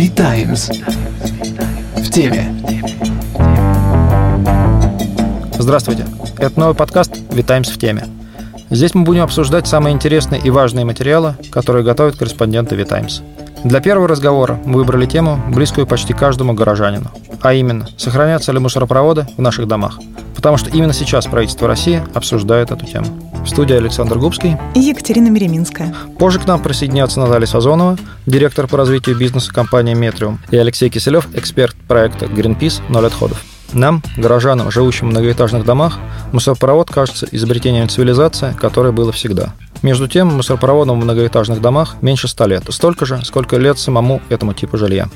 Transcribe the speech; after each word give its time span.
V-Times. 0.00 0.70
В 1.96 2.10
теме. 2.10 2.54
Здравствуйте. 5.58 6.06
Это 6.38 6.58
новый 6.58 6.74
подкаст 6.74 7.18
«Витаймс 7.30 7.68
в 7.68 7.78
теме». 7.78 8.06
Здесь 8.70 8.94
мы 8.94 9.04
будем 9.04 9.24
обсуждать 9.24 9.68
самые 9.68 9.92
интересные 9.92 10.40
и 10.40 10.48
важные 10.48 10.86
материалы, 10.86 11.34
которые 11.52 11.84
готовят 11.84 12.16
корреспонденты 12.16 12.76
«Витаймс». 12.76 13.20
Для 13.62 13.80
первого 13.80 14.08
разговора 14.08 14.58
мы 14.64 14.78
выбрали 14.78 15.04
тему, 15.04 15.38
близкую 15.48 15.86
почти 15.86 16.14
каждому 16.14 16.54
горожанину. 16.54 17.10
А 17.42 17.52
именно, 17.52 17.86
сохранятся 17.98 18.52
ли 18.52 18.58
мусоропроводы 18.58 19.26
в 19.36 19.42
наших 19.42 19.68
домах. 19.68 19.98
Потому 20.34 20.56
что 20.56 20.70
именно 20.70 20.94
сейчас 20.94 21.26
правительство 21.26 21.68
России 21.68 22.02
обсуждает 22.14 22.70
эту 22.70 22.86
тему. 22.86 23.29
В 23.44 23.48
студии 23.48 23.74
Александр 23.74 24.18
Губский 24.18 24.56
и 24.74 24.80
Екатерина 24.80 25.28
Мереминская. 25.28 25.94
Позже 26.18 26.38
к 26.38 26.46
нам 26.46 26.62
присоединятся 26.62 27.20
Наталья 27.20 27.46
Сазонова, 27.46 27.96
директор 28.26 28.66
по 28.66 28.76
развитию 28.76 29.16
бизнеса 29.16 29.52
компании 29.52 29.94
«Метриум», 29.94 30.38
и 30.50 30.56
Алексей 30.56 30.90
Киселев, 30.90 31.26
эксперт 31.34 31.74
проекта 31.88 32.26
Greenpeace 32.26 32.82
«Ноль 32.88 33.06
отходов». 33.06 33.42
Нам, 33.72 34.02
горожанам, 34.16 34.70
живущим 34.70 35.08
в 35.08 35.10
многоэтажных 35.10 35.64
домах, 35.64 35.98
мусоропровод 36.32 36.90
кажется 36.90 37.26
изобретением 37.30 37.88
цивилизации, 37.88 38.54
которое 38.60 38.92
было 38.92 39.12
всегда. 39.12 39.54
Между 39.82 40.06
тем, 40.08 40.28
мусоропроводам 40.28 41.00
в 41.00 41.04
многоэтажных 41.04 41.60
домах 41.60 41.96
меньше 42.02 42.28
ста 42.28 42.46
лет, 42.46 42.64
столько 42.68 43.06
же, 43.06 43.24
сколько 43.24 43.56
лет 43.56 43.78
самому 43.78 44.20
этому 44.28 44.52
типу 44.52 44.76
жилья. 44.76 45.08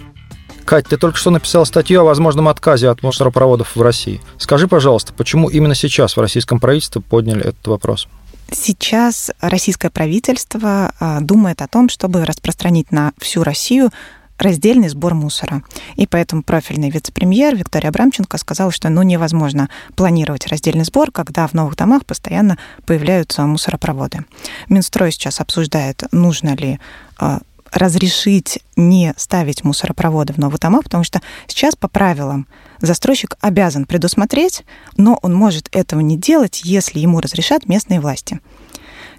Кать, 0.65 0.87
ты 0.89 0.97
только 0.97 1.19
что 1.19 1.31
написал 1.31 1.67
статью 1.67 2.01
о 2.01 2.05
возможном 2.05 2.49
отказе 2.49 2.89
от 2.89 3.03
мусоропроводов 3.03 3.77
в 3.77 3.83
России. 3.83 4.21
Скажи, 4.39 4.67
пожалуйста, 4.67 5.13
почему 5.13 5.49
именно 5.49 5.75
сейчас 5.75 6.17
в 6.17 6.21
российском 6.21 6.59
правительстве 6.59 7.03
подняли 7.03 7.41
этот 7.41 7.67
вопрос? 7.67 8.09
Сейчас 8.51 9.31
российское 9.41 9.91
правительство 9.91 10.93
а, 11.01 11.21
думает 11.21 11.61
о 11.61 11.69
том, 11.69 11.89
чтобы 11.89 12.25
распространить 12.25 12.93
на 12.93 13.13
всю 13.19 13.43
Россию 13.43 13.91
раздельный 14.39 14.89
сбор 14.89 15.15
мусора. 15.15 15.63
И 15.97 16.07
поэтому 16.07 16.43
профильный 16.43 16.91
вице-премьер 16.91 17.55
Виктория 17.57 17.91
Абрамченко 17.91 18.37
сказала, 18.39 18.73
что 18.73 18.89
ну, 18.89 19.03
невозможно 19.03 19.69
планировать 19.97 20.47
раздельный 20.47 20.85
сбор, 20.85 21.11
когда 21.11 21.47
в 21.47 21.55
новых 21.55 21.77
домах 21.77 22.05
постоянно 22.05 22.59
появляются 22.87 23.43
мусоропроводы. 23.43 24.25
Минстрой 24.69 25.13
сейчас 25.13 25.41
обсуждает, 25.41 26.05
нужно 26.13 26.55
ли 26.57 26.81
а, 27.19 27.41
разрешить 27.75 28.61
не 28.77 29.13
ставить 29.17 29.65
мусоропроводы 29.65 30.33
в 30.33 30.39
новые 30.39 30.59
дома, 30.59 30.81
потому 30.81 31.05
что 31.05 31.21
сейчас 31.47 31.75
по 31.75 31.89
правилам 31.89 32.47
застройщик 32.81 33.37
обязан 33.41 33.85
предусмотреть, 33.85 34.65
но 34.97 35.19
он 35.23 35.35
может 35.35 35.69
этого 35.73 36.01
не 36.01 36.17
делать, 36.17 36.63
если 36.65 37.01
ему 37.01 37.21
разрешат 37.21 37.69
местные 37.69 38.01
власти. 38.01 38.41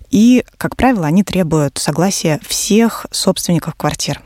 И, 0.10 0.46
как 0.58 0.76
правило, 0.76 1.06
они 1.06 1.24
требуют 1.24 1.78
согласия 1.78 2.40
всех 2.48 3.06
собственников 3.12 3.76
квартир. 3.76 4.22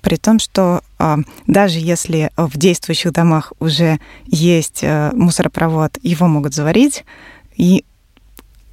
При 0.00 0.16
том, 0.16 0.38
что 0.38 0.82
э, 0.98 1.16
даже 1.46 1.78
если 1.78 2.30
в 2.36 2.56
действующих 2.56 3.12
домах 3.12 3.52
уже 3.60 4.00
есть 4.26 4.80
э, 4.82 5.10
мусоропровод, 5.12 5.98
его 6.02 6.26
могут 6.26 6.54
заварить 6.54 7.04
и 7.56 7.84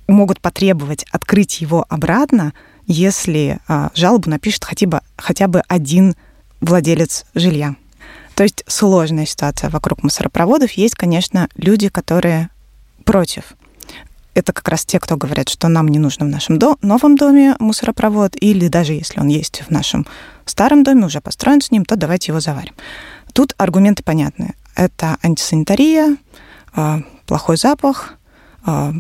могут 0.07 0.39
потребовать 0.41 1.05
открыть 1.11 1.61
его 1.61 1.85
обратно, 1.89 2.53
если 2.87 3.59
а, 3.67 3.91
жалобу 3.95 4.29
напишет 4.29 4.63
хотя 4.65 4.87
бы, 4.87 5.01
хотя 5.17 5.47
бы 5.47 5.61
один 5.67 6.15
владелец 6.61 7.25
жилья. 7.35 7.75
То 8.35 8.43
есть 8.43 8.63
сложная 8.67 9.25
ситуация 9.25 9.69
вокруг 9.69 10.03
мусоропроводов. 10.03 10.71
Есть, 10.71 10.95
конечно, 10.95 11.47
люди, 11.55 11.89
которые 11.89 12.49
против. 13.05 13.53
Это 14.33 14.51
как 14.53 14.67
раз 14.67 14.85
те, 14.85 14.99
кто 14.99 15.15
говорят, 15.15 15.49
что 15.49 15.67
нам 15.67 15.87
не 15.87 15.99
нужно 15.99 16.25
в 16.25 16.29
нашем 16.29 16.57
до 16.57 16.77
новом 16.81 17.15
доме 17.15 17.55
мусоропровод, 17.59 18.35
или 18.39 18.67
даже 18.67 18.93
если 18.93 19.19
он 19.19 19.27
есть 19.27 19.61
в 19.67 19.69
нашем 19.69 20.07
старом 20.45 20.83
доме, 20.83 21.05
уже 21.05 21.21
построен 21.21 21.61
с 21.61 21.69
ним, 21.69 21.85
то 21.85 21.95
давайте 21.95 22.31
его 22.31 22.39
заварим. 22.39 22.73
Тут 23.33 23.53
аргументы 23.57 24.01
понятны. 24.01 24.55
Это 24.75 25.17
антисанитария, 25.21 26.17
а, 26.73 27.01
плохой 27.27 27.57
запах, 27.57 28.15
а, 28.65 28.93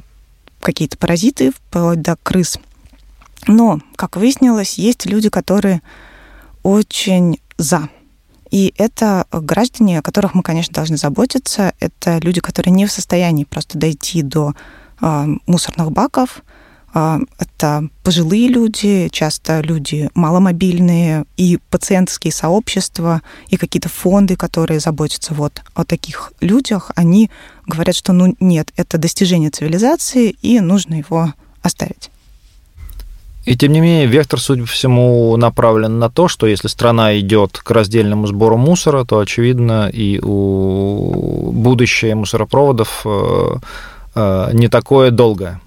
какие-то 0.59 0.97
паразиты, 0.97 1.51
вплоть 1.51 2.01
до 2.01 2.15
крыс– 2.21 2.59
но, 3.47 3.79
как 3.95 4.15
выяснилось, 4.15 4.77
есть 4.77 5.05
люди, 5.05 5.29
которые 5.29 5.81
очень 6.63 7.39
за. 7.57 7.89
И 8.51 8.73
это 8.77 9.25
граждане, 9.31 9.99
о 9.99 10.01
которых 10.03 10.35
мы, 10.35 10.43
конечно, 10.43 10.73
должны 10.73 10.97
заботиться. 10.97 11.73
Это 11.79 12.19
люди, 12.19 12.39
которые 12.39 12.71
не 12.71 12.85
в 12.85 12.91
состоянии 12.91 13.45
просто 13.45 13.79
дойти 13.79 14.21
до 14.21 14.53
э, 15.01 15.25
мусорных 15.47 15.91
баков. 15.91 16.43
Э, 16.93 17.17
это 17.39 17.89
пожилые 18.03 18.47
люди, 18.47 19.09
часто 19.11 19.61
люди 19.61 20.09
маломобильные, 20.13 21.25
и 21.35 21.57
пациентские 21.71 22.31
сообщества, 22.31 23.23
и 23.47 23.57
какие-то 23.57 23.89
фонды, 23.89 24.35
которые 24.35 24.79
заботятся 24.79 25.33
вот 25.33 25.63
о 25.73 25.83
таких 25.83 26.31
людях, 26.39 26.91
они 26.95 27.31
говорят, 27.65 27.95
что 27.95 28.13
ну 28.13 28.35
нет, 28.39 28.71
это 28.75 28.99
достижение 28.99 29.49
цивилизации, 29.49 30.29
и 30.43 30.59
нужно 30.59 30.93
его 30.93 31.33
оставить. 31.63 32.11
И 33.45 33.57
тем 33.57 33.73
не 33.73 33.81
менее, 33.81 34.05
вектор, 34.05 34.39
судя 34.39 34.61
по 34.61 34.67
всему, 34.67 35.35
направлен 35.35 35.99
на 35.99 36.09
то, 36.09 36.27
что 36.27 36.47
если 36.47 36.69
страна 36.69 37.19
идет 37.19 37.57
к 37.57 37.69
раздельному 37.71 38.25
сбору 38.27 38.57
мусора, 38.57 39.03
то, 39.03 39.19
очевидно, 39.19 39.89
и 39.89 40.19
у 40.19 41.51
будущее 41.51 42.15
мусоропроводов 42.15 43.01
э, 43.05 43.55
э, 44.15 44.49
не 44.53 44.69
такое 44.69 45.11
долгое. 45.11 45.59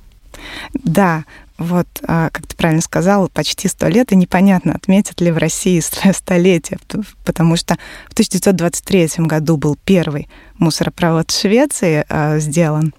Да, 0.72 1.24
вот, 1.58 1.86
а, 2.06 2.30
как 2.30 2.46
ты 2.46 2.56
правильно 2.56 2.82
сказал, 2.82 3.28
почти 3.28 3.68
сто 3.68 3.88
лет, 3.88 4.12
и 4.12 4.16
непонятно, 4.16 4.74
отметят 4.74 5.20
ли 5.20 5.30
в 5.30 5.38
России 5.38 5.80
столетие, 6.12 6.78
потому 7.24 7.56
что 7.56 7.76
в 8.08 8.12
1923 8.12 9.24
году 9.26 9.56
был 9.56 9.76
первый 9.84 10.28
мусоропровод 10.58 11.30
в 11.30 11.40
Швеции 11.40 12.04
а, 12.08 12.38
сделан, 12.38 12.94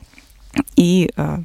и 0.76 1.12
а, 1.16 1.42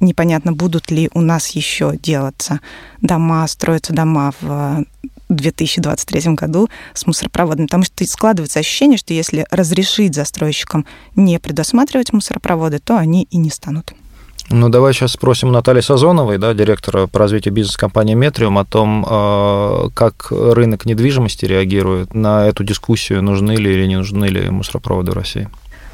непонятно, 0.00 0.52
будут 0.52 0.90
ли 0.90 1.10
у 1.14 1.20
нас 1.20 1.48
еще 1.50 1.96
делаться 1.96 2.60
дома, 3.00 3.46
строятся 3.46 3.92
дома 3.92 4.32
в 4.40 4.84
2023 5.28 6.34
году 6.34 6.68
с 6.94 7.06
мусоропроводами, 7.06 7.66
потому 7.66 7.84
что 7.84 8.06
складывается 8.06 8.60
ощущение, 8.60 8.98
что 8.98 9.12
если 9.12 9.46
разрешить 9.50 10.14
застройщикам 10.14 10.86
не 11.16 11.38
предусматривать 11.38 12.12
мусоропроводы, 12.12 12.78
то 12.78 12.96
они 12.96 13.26
и 13.30 13.36
не 13.36 13.50
станут. 13.50 13.92
Ну, 14.48 14.68
давай 14.68 14.92
сейчас 14.92 15.12
спросим 15.12 15.50
Натальи 15.50 15.80
Сазоновой, 15.80 16.38
да, 16.38 16.54
директора 16.54 17.08
по 17.08 17.18
развитию 17.18 17.52
бизнес-компании 17.52 18.14
«Метриум», 18.14 18.58
о 18.58 18.64
том, 18.64 19.04
а, 19.08 19.88
как 19.92 20.28
рынок 20.30 20.84
недвижимости 20.86 21.44
реагирует 21.46 22.14
на 22.14 22.46
эту 22.46 22.62
дискуссию, 22.62 23.22
нужны 23.22 23.56
ли 23.56 23.72
или 23.72 23.86
не 23.86 23.96
нужны 23.96 24.26
ли 24.26 24.48
мусоропроводы 24.48 25.10
в 25.10 25.14
России. 25.14 25.48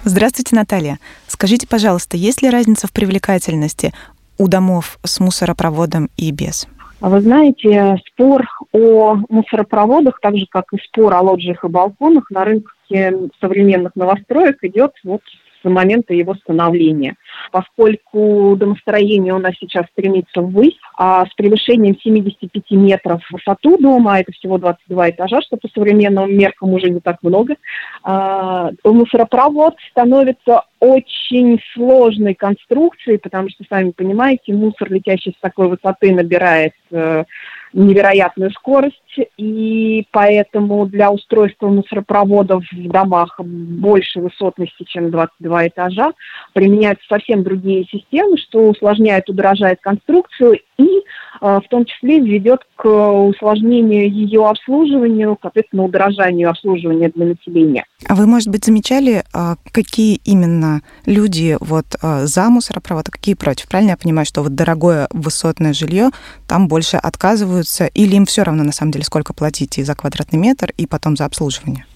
Здравствуйте, 0.05 0.57
Наталья. 0.57 0.99
Скажите, 1.29 1.69
пожалуйста, 1.69 2.17
есть 2.17 2.43
ли 2.43 2.51
разница 2.51 2.89
в 2.89 2.93
привлекательности 2.93 3.93
у 4.37 4.49
домов 4.49 4.99
с 5.05 5.21
мусоропроводом 5.21 6.11
и 6.17 6.33
без? 6.33 6.67
А 7.01 7.09
вы 7.09 7.21
знаете, 7.21 7.97
спор 8.09 8.45
о 8.73 9.17
мусоропроводах, 9.29 10.19
так 10.21 10.37
же 10.37 10.47
как 10.51 10.73
и 10.73 10.79
спор 10.79 11.15
о 11.15 11.21
лоджиях 11.21 11.65
и 11.65 11.69
балконах 11.69 12.31
на 12.31 12.45
рынке 12.45 13.17
современных 13.41 13.95
новостроек 13.95 14.59
идет 14.63 14.93
вот 15.05 15.23
с 15.63 15.69
момента 15.69 16.15
его 16.15 16.35
становления. 16.35 17.17
Поскольку 17.51 18.57
домостроение 18.57 19.35
у 19.35 19.39
нас 19.39 19.55
сейчас 19.59 19.87
стремится 19.93 20.41
ввысь, 20.41 20.79
а 20.97 21.27
с 21.27 21.35
превышением 21.35 21.99
75 21.99 22.71
метров 22.73 23.23
высоту 23.31 23.79
дома, 23.79 24.15
а 24.15 24.21
это 24.21 24.33
всего 24.33 24.59
22 24.59 25.11
этажа, 25.11 25.41
что 25.43 25.57
по 25.57 25.69
современным 25.69 26.37
меркам 26.37 26.73
уже 26.73 26.91
не 26.91 27.01
так 27.01 27.23
много, 27.23 27.57
а, 28.03 28.71
мусоропровод 28.85 29.77
становится 29.91 30.63
очень 30.81 31.61
сложной 31.75 32.35
конструкцией, 32.35 33.19
потому 33.19 33.49
что, 33.51 33.65
сами 33.69 33.93
понимаете, 33.93 34.53
мусор, 34.53 34.91
летящий 34.91 35.33
с 35.37 35.41
такой 35.41 35.69
высоты, 35.69 36.13
набирает 36.13 36.73
э, 36.91 37.25
невероятную 37.73 38.51
скорость, 38.51 38.97
и 39.37 40.07
поэтому 40.11 40.87
для 40.87 41.11
устройства 41.11 41.69
мусоропроводов 41.69 42.65
в 42.71 42.89
домах 42.89 43.39
больше 43.41 44.21
высотности, 44.21 44.85
чем 44.85 45.11
22 45.11 45.69
этажа, 45.69 46.13
применяются 46.53 47.07
совсем 47.09 47.43
другие 47.43 47.85
системы, 47.85 48.37
что 48.39 48.69
усложняет, 48.69 49.29
удорожает 49.29 49.81
конструкцию 49.81 50.59
и 50.85 51.03
э, 51.41 51.61
в 51.65 51.69
том 51.69 51.85
числе 51.85 52.21
ведет 52.21 52.61
к 52.77 52.87
усложнению 52.87 54.11
ее 54.11 54.47
обслуживанию, 54.49 55.39
соответственно, 55.41 55.85
удорожанию 55.85 56.51
обслуживания 56.51 57.11
для 57.15 57.27
населения. 57.27 57.85
А 58.07 58.15
вы, 58.15 58.27
может 58.27 58.49
быть, 58.49 58.65
замечали, 58.65 59.25
э, 59.33 59.55
какие 59.71 60.21
именно 60.25 60.83
люди 61.07 61.57
вот 61.61 61.87
э, 62.03 62.27
за 62.27 62.49
мусоропровод, 62.51 63.09
а 63.09 63.13
какие 63.13 63.35
против? 63.35 63.69
Правильно 63.69 63.91
я 63.91 63.97
понимаю, 63.97 64.27
что 64.27 64.43
вот 64.43 64.55
дорогое 64.55 65.09
высотное 65.11 65.73
жилье, 65.73 66.11
там 66.49 66.69
больше 66.69 66.97
отказываются, 66.97 67.87
или 67.87 68.17
им 68.17 68.27
все 68.27 68.43
равно, 68.43 68.65
на 68.65 68.73
самом 68.73 68.93
деле, 68.93 69.05
сколько 69.05 69.33
платить 69.33 69.79
и 69.79 69.83
за 69.83 69.95
квадратный 69.95 70.39
метр, 70.39 70.73
и 70.77 70.87
потом 70.87 71.17
за 71.17 71.25
обслуживание? 71.25 71.87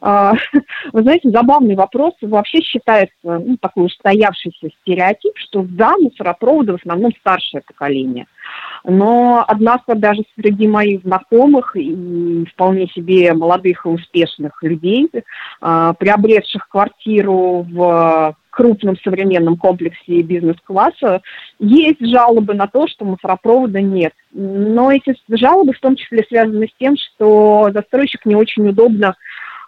А, 0.00 0.34
вы 0.92 1.02
знаете, 1.02 1.30
забавный 1.30 1.74
вопрос. 1.74 2.14
Вообще 2.20 2.60
считается 2.60 3.14
ну, 3.22 3.56
такой 3.58 3.86
устоявшийся 3.86 4.70
стереотип, 4.80 5.32
что 5.36 5.64
да, 5.68 5.94
мусоропроводы 5.98 6.72
в 6.72 6.80
основном 6.80 7.12
старшее 7.20 7.62
поколение. 7.66 8.26
Но, 8.84 9.44
однако, 9.46 9.94
даже 9.94 10.22
среди 10.34 10.66
моих 10.66 11.02
знакомых 11.02 11.76
и 11.76 12.44
вполне 12.46 12.86
себе 12.88 13.32
молодых 13.34 13.84
и 13.84 13.88
успешных 13.88 14.62
людей, 14.62 15.10
а, 15.60 15.92
приобретших 15.94 16.68
квартиру 16.68 17.66
в 17.70 18.36
крупном 18.50 18.96
современном 19.04 19.56
комплексе 19.56 20.22
бизнес-класса, 20.22 21.22
есть 21.60 22.04
жалобы 22.04 22.54
на 22.54 22.66
то, 22.66 22.88
что 22.88 23.04
мусоропровода 23.04 23.80
нет. 23.80 24.12
Но 24.32 24.90
эти 24.90 25.14
жалобы 25.28 25.72
в 25.72 25.80
том 25.80 25.94
числе 25.94 26.24
связаны 26.24 26.66
с 26.66 26.76
тем, 26.78 26.96
что 26.96 27.70
застройщик 27.72 28.26
не 28.26 28.34
очень 28.34 28.68
удобно 28.68 29.14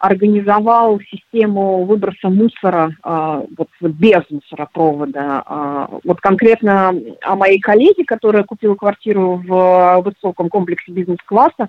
организовал 0.01 0.99
систему 1.11 1.85
выброса 1.85 2.31
мусора 2.31 2.91
э, 3.05 3.43
вот, 3.57 3.69
без 3.81 4.23
мусоропровода. 4.31 5.45
Э, 5.47 5.87
вот 6.03 6.21
конкретно 6.21 6.95
о 7.23 7.37
моей 7.37 7.61
коллеге, 7.61 8.05
которая 8.05 8.45
купила 8.45 8.75
квартиру 8.75 9.43
в 9.47 10.03
высоком 10.03 10.49
комплексе 10.49 10.91
бизнес-класса 10.91 11.69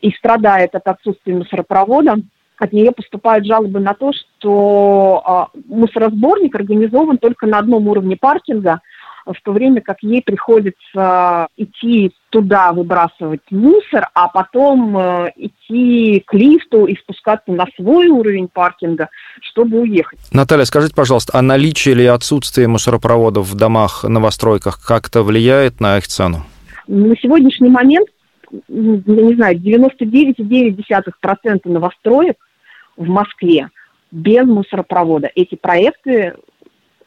и 0.00 0.12
страдает 0.12 0.76
от 0.76 0.86
отсутствия 0.86 1.34
мусоропровода, 1.34 2.16
от 2.58 2.72
нее 2.72 2.92
поступают 2.92 3.44
жалобы 3.44 3.80
на 3.80 3.94
то, 3.94 4.12
что 4.12 5.50
э, 5.54 5.58
мусоросборник 5.66 6.54
организован 6.54 7.18
только 7.18 7.46
на 7.46 7.58
одном 7.58 7.88
уровне 7.88 8.16
паркинга– 8.16 8.80
в 9.26 9.42
то 9.42 9.52
время 9.52 9.80
как 9.80 10.02
ей 10.02 10.22
приходится 10.22 11.48
идти 11.56 12.12
туда 12.30 12.72
выбрасывать 12.72 13.40
мусор, 13.50 14.08
а 14.14 14.28
потом 14.28 14.96
э, 14.96 15.32
идти 15.36 16.22
к 16.26 16.32
лифту 16.34 16.86
и 16.86 16.96
спускаться 16.96 17.50
на 17.50 17.66
свой 17.76 18.06
уровень 18.08 18.48
паркинга, 18.48 19.08
чтобы 19.42 19.80
уехать. 19.80 20.18
Наталья, 20.32 20.64
скажите, 20.64 20.94
пожалуйста, 20.94 21.38
а 21.38 21.42
наличие 21.42 21.94
или 21.94 22.04
отсутствие 22.04 22.68
мусоропроводов 22.68 23.48
в 23.48 23.54
домах, 23.54 24.04
новостройках 24.04 24.80
как-то 24.84 25.22
влияет 25.22 25.80
на 25.80 25.98
их 25.98 26.06
цену? 26.06 26.44
На 26.86 27.16
сегодняшний 27.16 27.70
момент, 27.70 28.08
я 28.68 29.22
не 29.22 29.34
знаю, 29.34 29.58
99,9% 29.58 31.60
новостроек 31.64 32.36
в 32.96 33.08
Москве 33.08 33.70
без 34.12 34.46
мусоропровода. 34.46 35.28
Эти 35.34 35.56
проекты 35.56 36.34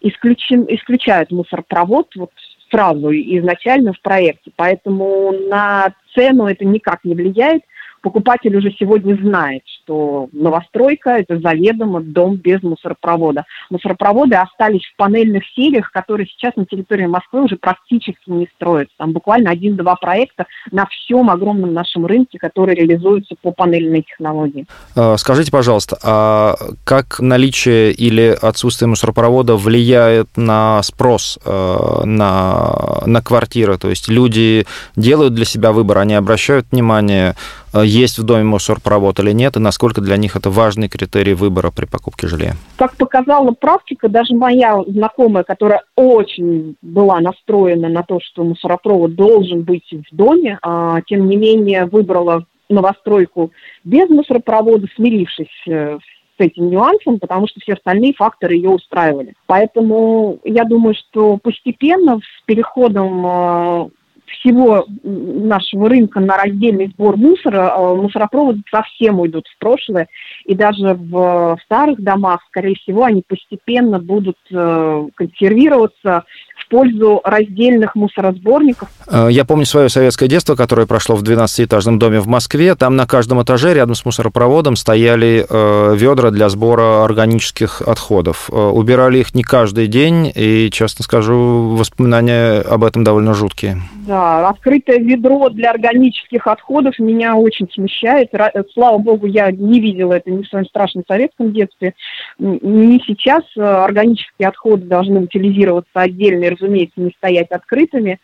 исключен, 0.02 0.66
исключают 0.70 1.32
мусоропровод 1.32 2.16
вот 2.16 2.32
сразу 2.70 3.12
изначально 3.12 3.94
в 3.94 4.02
проекте. 4.02 4.52
Поэтому 4.56 5.32
на 5.32 5.94
цену 6.14 6.48
это 6.48 6.66
никак 6.66 7.04
не 7.04 7.16
влияет 7.16 7.64
покупатель 8.02 8.56
уже 8.56 8.72
сегодня 8.72 9.16
знает, 9.16 9.64
что 9.90 10.30
новостройка– 10.32 11.10
это 11.20 11.40
заведомо 11.40 12.02
дом 12.02 12.36
без 12.36 12.62
мусоропровода. 12.62 13.46
Мусоропроводы 13.72 14.36
остались 14.36 14.86
в 14.86 14.96
панельных 14.96 15.44
сериях, 15.56 15.92
которые 15.92 16.28
сейчас 16.28 16.56
на 16.56 16.66
территории 16.66 17.08
Москвы 17.08 17.44
уже 17.44 17.58
практически 17.58 18.30
не 18.30 18.48
строятся. 18.56 18.94
Там 18.98 19.14
буквально 19.14 19.50
один-два 19.50 19.96
проекта 19.96 20.46
на 20.72 20.86
всем 20.86 21.30
огромном 21.32 21.74
нашем 21.74 22.06
рынке, 22.06 22.38
которые 22.38 22.76
реализуются 22.76 23.36
по 23.42 23.52
панельной 23.52 24.04
технологии. 24.04 24.68
А, 24.96 25.18
скажите, 25.18 25.52
пожалуйста, 25.52 25.98
а 26.04 26.56
как 26.84 27.20
наличие 27.20 27.92
или 27.92 28.38
отсутствие 28.40 28.88
мусоропровода 28.88 29.56
влияет 29.56 30.30
на 30.38 30.84
спрос 30.84 31.40
э, 31.44 32.02
на, 32.06 33.02
на 33.06 33.22
квартиры? 33.22 33.78
То 33.80 33.90
есть 33.90 34.08
люди 34.08 34.66
делают 34.96 35.34
для 35.34 35.46
себя 35.46 35.72
выбор, 35.72 35.98
они 35.98 36.14
обращают 36.14 36.68
внимание 36.72 37.36
Э, 37.74 37.84
есть 37.86 38.18
в 38.18 38.24
доме 38.24 38.44
мусоропровод 38.44 39.20
или 39.20 39.32
нет, 39.32 39.56
и 39.58 39.60
насколько 39.60 39.79
для 40.02 40.18
них 40.18 40.36
это 40.36 40.50
важный 40.50 40.90
критерий 40.90 41.34
выбора 41.34 41.72
при 41.72 41.86
покупке 41.86 42.28
жилья? 42.28 42.54
Как 42.78 42.96
показала 42.98 43.52
практика, 43.52 44.10
даже 44.10 44.36
моя 44.36 44.82
знакомая, 44.88 45.44
которая 45.44 45.84
очень 45.96 46.76
была 46.82 47.20
настроена 47.20 47.90
на 47.90 48.04
то, 48.04 48.20
что 48.22 48.44
мусоропровод 48.44 49.16
должен 49.16 49.64
быть 49.64 49.90
в 49.92 50.16
доме, 50.16 50.60
а, 50.62 51.02
тем 51.02 51.28
не 51.28 51.36
менее 51.36 51.86
выбрала 51.86 52.46
новостройку 52.70 53.52
без 53.84 54.10
мусоропровода, 54.10 54.88
смирившись 54.96 55.48
э, 55.68 55.98
с 55.98 56.42
этим 56.42 56.70
нюансом, 56.70 57.20
потому 57.20 57.48
что 57.48 57.60
все 57.60 57.74
остальные 57.74 58.14
факторы 58.14 58.56
ее 58.56 58.70
устраивали. 58.70 59.34
Поэтому 59.48 60.40
я 60.44 60.64
думаю, 60.64 60.96
что 60.96 61.38
постепенно 61.38 62.20
с 62.20 62.46
переходом 62.46 63.26
э, 63.26 63.90
всего 64.32 64.86
нашего 65.04 65.90
рынка 65.90 66.20
на 66.20 66.38
раздельный 66.38 66.88
сбор 66.88 67.18
мусора, 67.18 67.74
э, 67.76 67.96
мусоропроводы 67.96 68.62
совсем 68.70 69.20
уйдут 69.20 69.46
в 69.48 69.58
прошлое. 69.60 70.08
И 70.46 70.56
даже 70.56 70.94
в 70.94 71.58
старых 71.66 72.02
домах, 72.02 72.42
скорее 72.50 72.76
всего, 72.76 73.04
они 73.04 73.24
постепенно 73.28 74.00
будут 74.00 74.38
э, 74.52 75.08
консервироваться 75.16 76.24
в 76.56 76.70
пользу 76.70 77.22
раздельных 77.24 77.96
мусоросборников. 77.96 78.90
Э, 79.12 79.28
я 79.30 79.46
помню 79.46 79.66
свое 79.66 79.90
советское 79.90 80.28
детство, 80.28 80.56
которое 80.56 80.88
прошло 80.88 81.16
в 81.16 81.24
12-этажном 81.24 82.00
доме 82.00 82.20
в 82.20 82.28
Москве. 82.28 82.76
Там 82.76 82.96
на 82.96 83.06
каждом 83.06 83.42
этаже 83.42 83.74
рядом 83.74 83.96
с 83.96 84.06
мусоропроводом 84.06 84.76
стояли 84.76 85.46
ведра 85.50 86.32
для 86.32 86.50
сбора 86.50 87.04
органических 87.04 87.82
отходов. 87.82 88.50
Убирали 88.50 89.20
их 89.20 89.34
не 89.34 89.44
каждый 89.44 89.88
день, 89.88 90.32
и, 90.34 90.70
честно 90.72 91.04
скажу, 91.04 91.76
воспоминания 91.76 92.62
об 92.62 92.84
этом 92.84 93.04
довольно 93.04 93.34
жуткие. 93.34 93.82
Да, 94.08 94.19
открытое 94.20 95.00
ведро 95.00 95.50
для 95.50 95.72
органических 95.72 96.48
отходов 96.48 96.98
меня 97.00 97.36
очень 97.36 97.70
смущает. 97.72 98.30
Слава 98.74 98.98
богу, 98.98 99.26
я 99.28 99.52
не 99.52 99.80
видела 99.80 100.14
это 100.14 100.32
ни 100.32 100.44
в 100.44 100.48
своем 100.48 100.66
страшном 100.66 101.04
советском 101.08 101.52
детстве, 101.54 101.94
ни 102.38 103.00
сейчас. 103.06 103.44
Органические 103.58 104.48
отходы 104.48 104.86
должны 104.86 105.22
утилизироваться 105.22 105.92
отдельно 105.94 106.46
и, 106.46 106.50
разумеется, 106.50 107.02
не 107.02 107.12
стоять 107.12 107.52
открытыми. 107.52 108.20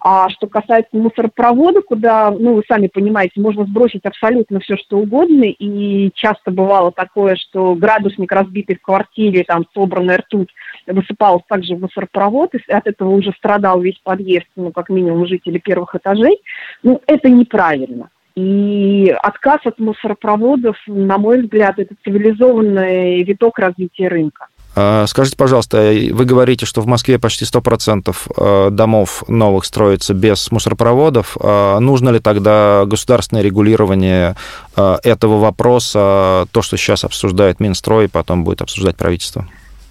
А 0.00 0.28
что 0.28 0.46
касается 0.46 0.96
мусоропровода, 0.96 1.80
куда, 1.80 2.30
ну, 2.30 2.54
вы 2.54 2.62
сами 2.68 2.88
понимаете, 2.88 3.40
можно 3.40 3.64
сбросить 3.64 4.04
абсолютно 4.04 4.60
все, 4.60 4.76
что 4.76 4.98
угодно, 4.98 5.44
и 5.44 6.10
часто 6.14 6.50
бывало 6.50 6.92
такое, 6.92 7.36
что 7.36 7.74
градусник 7.74 8.30
разбитый 8.30 8.76
в 8.76 8.82
квартире, 8.82 9.44
там, 9.44 9.64
собранная 9.74 10.18
ртуть, 10.18 10.50
высыпалась 10.86 11.44
также 11.48 11.74
в 11.76 11.80
мусоропровод, 11.80 12.54
и 12.54 12.72
от 12.72 12.86
этого 12.86 13.10
уже 13.10 13.32
страдал 13.32 13.80
весь 13.80 13.98
подъезд, 14.02 14.46
ну, 14.56 14.72
как 14.72 14.90
минимум, 14.90 15.26
жители 15.26 15.58
первых 15.58 15.94
этажей. 15.94 16.38
Ну, 16.82 17.00
это 17.06 17.30
неправильно. 17.30 18.10
И 18.34 19.14
отказ 19.22 19.60
от 19.64 19.78
мусоропроводов, 19.78 20.76
на 20.86 21.18
мой 21.18 21.42
взгляд, 21.42 21.78
это 21.78 21.94
цивилизованный 22.04 23.22
виток 23.22 23.58
развития 23.58 24.08
рынка. 24.08 24.48
А, 24.76 25.06
скажите, 25.06 25.36
пожалуйста, 25.36 25.92
вы 26.12 26.24
говорите, 26.24 26.66
что 26.66 26.80
в 26.80 26.86
Москве 26.86 27.18
почти 27.18 27.44
100% 27.44 28.14
э, 28.36 28.70
домов 28.70 29.24
новых 29.28 29.64
строится 29.64 30.14
без 30.14 30.50
мусоропроводов. 30.50 31.36
А 31.40 31.78
нужно 31.80 32.10
ли 32.10 32.18
тогда 32.18 32.84
государственное 32.86 33.42
регулирование 33.42 34.34
этого 34.76 35.38
вопроса, 35.38 36.46
то, 36.50 36.62
что 36.62 36.76
сейчас 36.76 37.04
обсуждает 37.04 37.60
Минстрой, 37.60 38.08
потом 38.08 38.42
будет 38.42 38.60
обсуждать 38.60 38.96
правительство? 38.96 39.46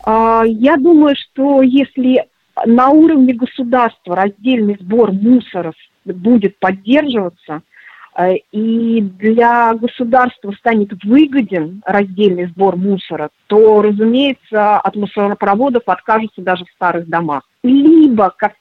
А, 0.05 0.43
я 0.45 0.75
думаю, 0.75 1.15
что 1.15 1.61
если 1.61 2.25
на 2.65 2.89
уровне 2.89 3.33
государства 3.33 4.15
раздельный 4.15 4.77
сбор 4.79 5.13
мусора 5.13 5.73
будет 6.05 6.59
поддерживаться– 6.59 7.61
и 8.51 9.01
для 9.01 9.73
государства 9.73 10.51
станет 10.59 10.91
выгоден 11.03 11.81
раздельный 11.85 12.47
сбор 12.47 12.75
мусора, 12.75 13.29
то, 13.47 13.81
разумеется, 13.81 14.77
от 14.77 14.95
мусоропроводов 14.95 15.83
откажутся 15.87 16.41
даже 16.41 16.65
в 16.65 16.71
старых 16.71 17.07
домах. 17.07 17.43
Либо, 17.63 18.33
как 18.37 18.53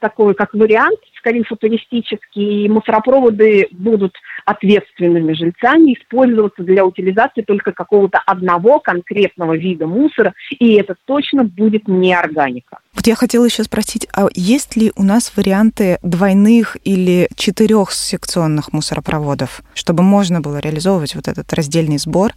такой, 0.00 0.34
как 0.34 0.54
вариант, 0.54 0.98
скорее 1.20 1.44
футуристический, 1.44 2.68
мусоропроводы 2.68 3.68
будут 3.70 4.14
ответственными 4.44 5.32
жильцами 5.34 5.94
использоваться 5.94 6.62
для 6.62 6.84
утилизации 6.84 7.42
только 7.42 7.72
какого-то 7.72 8.18
одного 8.26 8.80
конкретного 8.80 9.56
вида 9.56 9.86
мусора, 9.86 10.34
и 10.58 10.74
это 10.74 10.96
точно 11.04 11.44
будет 11.44 11.86
не 11.86 12.14
органика. 12.14 12.78
Вот 12.94 13.06
я 13.06 13.14
хотела 13.14 13.44
еще 13.44 13.62
спросить, 13.62 14.08
а 14.14 14.26
есть 14.34 14.76
ли 14.76 14.92
у 14.96 15.04
нас 15.04 15.32
варианты 15.36 15.98
двойных 16.02 16.76
или 16.84 17.28
четырехсекционных 17.36 18.72
мусоропроводов, 18.72 19.62
чтобы 19.74 20.02
можно 20.02 20.40
было 20.40 20.58
реализовывать 20.58 21.14
вот 21.14 21.28
этот 21.28 21.52
раздельный 21.52 21.98
сбор 21.98 22.32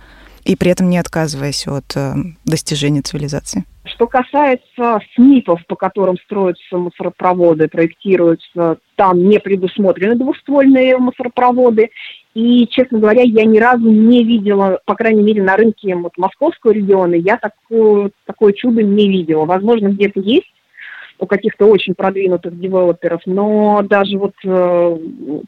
и 0.46 0.56
при 0.56 0.72
этом 0.72 0.90
не 0.90 0.98
отказываясь 0.98 1.68
от 1.68 1.96
э, 1.96 2.14
достижения 2.46 3.02
цивилизации? 3.02 3.66
Что 3.86 4.08
касается 4.08 5.00
СНИПов, 5.16 5.66
по 5.68 5.76
которым 5.76 6.18
строятся 6.26 6.78
мусоропроводы, 6.78 7.68
проектируются, 7.68 8.78
там 8.96 9.28
не 9.28 9.40
предусмотрены 9.40 10.16
двуствольные 10.16 10.98
мусоропроводы. 10.98 11.90
И, 12.34 12.66
честно 12.68 13.00
говоря, 13.00 13.22
я 13.24 13.46
ни 13.46 13.60
разу 13.60 13.90
не 13.90 14.24
видела, 14.24 14.80
по 14.86 14.96
крайней 14.96 15.22
мере, 15.22 15.44
на 15.44 15.56
рынке 15.58 15.96
вот, 15.96 16.18
московского 16.18 16.72
региона, 16.72 17.16
я 17.16 17.38
такое, 17.38 18.12
такое 18.26 18.54
чудо 18.54 18.82
не 18.82 19.10
видела. 19.10 19.46
Возможно, 19.46 19.90
где-то 19.90 20.22
есть, 20.22 20.53
у 21.20 21.26
каких-то 21.26 21.66
очень 21.66 21.94
продвинутых 21.94 22.60
девелоперов, 22.60 23.22
но 23.26 23.82
даже 23.84 24.18
вот 24.18 24.34
э, 24.44 24.98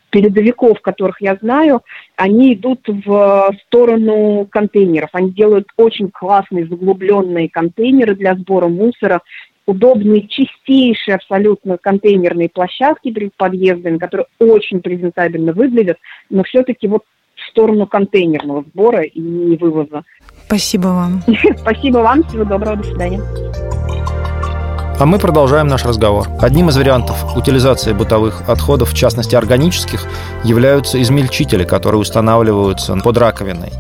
передовиков, 0.10 0.82
которых 0.82 1.22
я 1.22 1.36
знаю, 1.42 1.82
они 2.16 2.54
идут 2.54 2.82
в 2.88 3.52
сторону 3.66 4.48
контейнеров. 4.50 5.10
Они 5.14 5.32
делают 5.32 5.68
очень 5.78 6.10
классные 6.10 6.68
заглубленные 6.68 7.50
контейнеры 7.50 8.16
для 8.16 8.36
сбора 8.36 8.68
мусора, 8.68 9.22
удобные, 9.66 10.28
чистейшие 10.28 11.16
абсолютно 11.16 11.78
контейнерные 11.78 12.50
площадки 12.50 13.12
перед 13.12 13.36
подъездами, 13.36 13.98
которые 13.98 14.28
очень 14.40 14.82
презентабельно 14.82 15.54
выглядят, 15.54 15.98
но 16.30 16.44
все-таки 16.44 16.88
вот 16.88 17.04
в 17.36 17.50
сторону 17.50 17.86
контейнерного 17.86 18.64
сбора 18.64 19.02
и 19.02 19.58
вывоза. 19.58 20.04
Спасибо 20.48 20.88
вам. 20.88 21.22
Спасибо 21.58 21.98
вам. 21.98 22.24
Всего 22.24 22.46
доброго. 22.46 22.78
До 22.78 22.84
свидания. 22.84 23.85
А 24.98 25.06
мы 25.06 25.20
продолжаем 25.20 25.68
наш 25.68 25.84
разговор. 25.84 26.30
Одним 26.40 26.70
из 26.70 26.78
вариантов 26.78 27.36
утилизации 27.36 27.92
бытовых 27.92 28.48
отходов, 28.48 28.92
в 28.92 28.96
частности 28.96 29.36
органических, 29.36 30.06
являются 30.46 31.02
измельчители, 31.02 31.66
которые 31.66 32.00
устанавливаются 32.00 32.96
под 32.96 33.18
раковиной. 33.18 33.74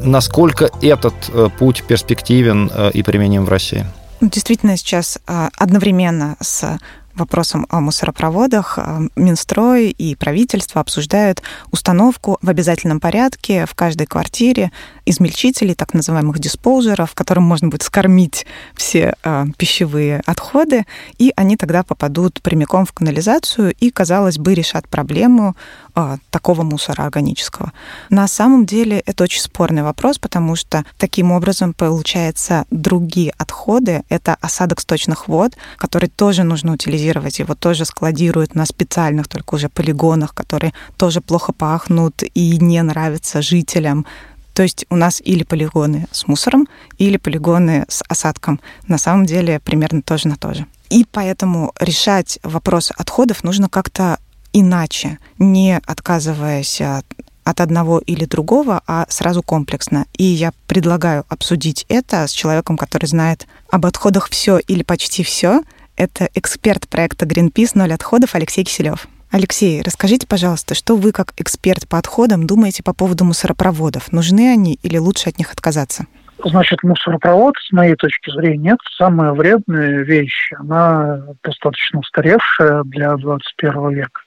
Насколько 0.00 0.70
этот 0.80 1.14
э, 1.32 1.48
путь 1.58 1.82
перспективен 1.82 2.70
э, 2.72 2.92
и 2.92 3.02
применим 3.02 3.46
в 3.46 3.48
России? 3.48 3.84
Действительно, 4.20 4.76
сейчас 4.76 5.18
э, 5.26 5.48
одновременно 5.58 6.36
с 6.40 6.78
вопросом 7.16 7.66
о 7.70 7.80
мусоропроводах 7.80 8.78
э, 8.78 9.08
Минстрой 9.16 9.90
и 9.90 10.14
правительство 10.14 10.80
обсуждают 10.80 11.42
установку 11.70 12.38
в 12.42 12.48
обязательном 12.48 13.00
порядке 13.00 13.66
в 13.66 13.74
каждой 13.74 14.06
квартире 14.06 14.72
измельчителей, 15.06 15.74
так 15.74 15.94
называемых 15.94 16.38
диспоузеров, 16.38 17.14
которым 17.14 17.44
можно 17.44 17.68
будет 17.68 17.82
скормить 17.82 18.46
все 18.74 19.14
э, 19.22 19.46
пищевые 19.56 20.22
отходы, 20.26 20.86
и 21.18 21.32
они 21.36 21.56
тогда 21.56 21.82
попадут 21.82 22.40
прямиком 22.42 22.86
в 22.86 22.92
канализацию 22.92 23.74
и, 23.78 23.90
казалось 23.90 24.38
бы, 24.38 24.54
решат 24.54 24.88
проблему 24.88 25.56
э, 25.94 26.16
такого 26.30 26.62
мусора 26.62 27.02
органического. 27.02 27.72
На 28.10 28.28
самом 28.28 28.66
деле 28.66 29.02
это 29.06 29.24
очень 29.24 29.40
спорный 29.40 29.82
вопрос, 29.82 30.18
потому 30.18 30.56
что 30.56 30.84
таким 30.98 31.32
образом 31.32 31.72
получается 31.74 32.64
другие 32.70 33.32
отходы, 33.38 34.04
это 34.08 34.36
осадок 34.40 34.80
сточных 34.80 35.28
вод, 35.28 35.52
который 35.76 36.08
тоже 36.08 36.42
нужно 36.42 36.72
утилизировать, 36.72 37.38
его 37.38 37.54
тоже 37.54 37.84
складируют 37.84 38.54
на 38.54 38.66
специальных 38.66 39.28
только 39.28 39.54
уже 39.54 39.68
полигонах, 39.68 40.34
которые 40.34 40.72
тоже 40.96 41.20
плохо 41.20 41.52
пахнут 41.52 42.22
и 42.34 42.58
не 42.58 42.82
нравятся 42.82 43.42
жителям 43.42 44.06
то 44.54 44.62
есть 44.62 44.86
у 44.88 44.96
нас 44.96 45.20
или 45.20 45.42
полигоны 45.42 46.06
с 46.12 46.28
мусором, 46.28 46.68
или 46.96 47.16
полигоны 47.16 47.84
с 47.88 48.02
осадком. 48.08 48.60
На 48.86 48.98
самом 48.98 49.26
деле 49.26 49.58
примерно 49.58 50.00
тоже 50.00 50.28
на 50.28 50.36
то 50.36 50.54
же. 50.54 50.66
И 50.90 51.04
поэтому 51.10 51.72
решать 51.80 52.38
вопрос 52.44 52.92
отходов 52.96 53.42
нужно 53.42 53.68
как-то 53.68 54.18
иначе, 54.54 55.18
не 55.38 55.76
отказываясь 55.84 56.80
от 56.80 57.04
от 57.44 57.60
одного 57.60 57.98
или 57.98 58.24
другого, 58.24 58.80
а 58.86 59.04
сразу 59.10 59.42
комплексно. 59.42 60.06
И 60.16 60.24
я 60.24 60.52
предлагаю 60.66 61.24
обсудить 61.28 61.84
это 61.90 62.26
с 62.26 62.30
человеком, 62.32 62.78
который 62.78 63.04
знает 63.04 63.46
об 63.70 63.84
отходах 63.84 64.30
все 64.30 64.58
или 64.58 64.82
почти 64.82 65.22
все. 65.22 65.60
Это 65.96 66.30
эксперт 66.34 66.88
проекта 66.88 67.26
Greenpeace 67.26 67.72
«Ноль 67.74 67.92
отходов» 67.92 68.34
Алексей 68.34 68.64
Киселев. 68.64 69.06
Алексей, 69.30 69.82
расскажите, 69.82 70.26
пожалуйста, 70.26 70.74
что 70.74 70.96
вы 70.96 71.12
как 71.12 71.34
эксперт 71.36 71.86
по 71.88 71.98
отходам 71.98 72.46
думаете 72.46 72.82
по 72.82 72.94
поводу 72.94 73.24
мусоропроводов? 73.24 74.10
Нужны 74.10 74.50
они 74.50 74.78
или 74.82 74.96
лучше 74.96 75.28
от 75.28 75.38
них 75.38 75.52
отказаться? 75.52 76.06
Значит, 76.44 76.82
мусоропровод, 76.82 77.54
с 77.58 77.72
моей 77.72 77.94
точки 77.94 78.30
зрения, 78.30 78.70
нет. 78.70 78.78
Самая 78.96 79.32
вредная 79.32 80.02
вещь, 80.02 80.52
она 80.58 81.20
достаточно 81.42 82.00
устаревшая 82.00 82.82
для 82.84 83.16
21 83.16 83.90
века. 83.90 84.20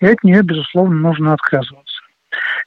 И 0.00 0.06
от 0.06 0.22
нее, 0.22 0.42
безусловно, 0.42 0.94
нужно 0.94 1.34
отказываться. 1.34 2.02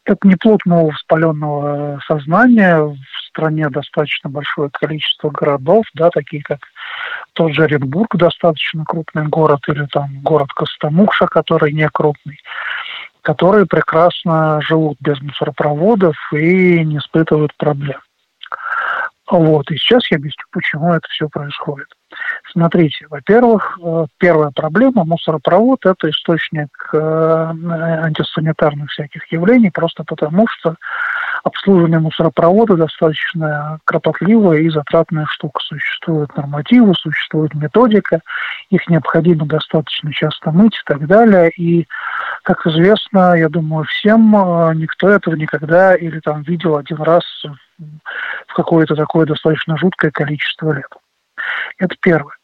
Это 0.05 0.27
не 0.27 0.35
плод 0.35 0.65
нового 0.65 0.91
воспаленного 0.91 2.01
сознания. 2.07 2.77
В 2.77 2.97
стране 3.29 3.69
достаточно 3.69 4.29
большое 4.29 4.69
количество 4.71 5.29
городов, 5.29 5.85
да, 5.93 6.09
такие 6.09 6.43
как 6.43 6.59
тот 7.33 7.53
же 7.53 7.63
Оренбург, 7.63 8.15
достаточно 8.15 8.83
крупный 8.83 9.27
город, 9.27 9.61
или 9.67 9.85
там 9.85 10.19
город 10.21 10.51
Костомукша, 10.53 11.27
который 11.27 11.71
не 11.71 11.87
крупный, 11.87 12.39
которые 13.21 13.65
прекрасно 13.65 14.61
живут 14.61 14.97
без 14.99 15.21
мусоропроводов 15.21 16.15
и 16.33 16.83
не 16.83 16.97
испытывают 16.97 17.55
проблем. 17.55 18.01
Вот. 19.29 19.71
И 19.71 19.77
сейчас 19.77 20.09
я 20.11 20.17
объясню, 20.17 20.43
почему 20.51 20.93
это 20.93 21.07
все 21.09 21.29
происходит. 21.29 21.87
Смотрите, 22.51 23.07
во-первых, 23.09 23.79
э, 23.81 24.05
первая 24.17 24.51
проблема 24.51 25.05
мусоропровод– 25.05 25.79
это 25.85 26.09
источник 26.09 26.69
э, 26.91 26.97
антисанитарных 26.97 28.89
всяких 28.89 29.31
явлений, 29.31 29.71
просто 29.71 30.03
потому 30.03 30.47
что 30.49 30.75
обслуживание 31.43 31.99
мусоропровода 31.99 32.75
достаточно 32.75 33.79
кропотливая 33.85 34.59
и 34.59 34.69
затратная 34.69 35.25
штука. 35.27 35.61
Существуют 35.63 36.35
нормативы, 36.35 36.93
существует 36.95 37.53
методика, 37.53 38.19
их 38.69 38.85
необходимо 38.89 39.45
достаточно 39.45 40.11
часто 40.11 40.51
мыть 40.51 40.75
и 40.75 40.83
так 40.85 41.07
далее. 41.07 41.51
И, 41.51 41.87
как 42.43 42.67
известно, 42.67 43.33
я 43.35 43.47
думаю, 43.47 43.85
всем 43.85 44.35
э, 44.35 44.75
никто 44.75 45.09
этого 45.09 45.35
никогда 45.35 45.95
или 45.95 46.19
там 46.19 46.41
видел 46.41 46.75
один 46.75 46.97
раз 46.97 47.23
в 48.47 48.53
какое-то 48.53 48.95
такое 48.95 49.25
достаточно 49.25 49.77
жуткое 49.77 50.11
количество 50.11 50.73
лет. 50.73 50.89
Это 51.77 51.95
первое. 52.01 52.40